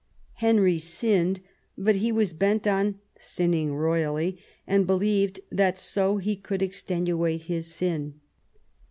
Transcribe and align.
Henry 0.37 0.79
sinned, 0.79 1.41
but 1.77 1.97
he 1.97 2.11
was 2.11 2.33
bent 2.33 2.65
on 2.65 2.99
sinning 3.19 3.75
royally, 3.75 4.39
and 4.65 4.87
believed 4.87 5.41
that 5.51 5.77
so 5.77 6.17
he 6.17 6.35
could 6.35 6.63
extenuate 6.63 7.43
his 7.43 7.67
sin. 7.71 8.19